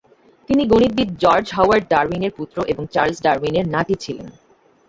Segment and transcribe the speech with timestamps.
[0.49, 4.27] তিনি গণিতবিদ George Howard ডারউইনের পুত্র এবং চার্লস ডারউইনের নাতি ছিলেন।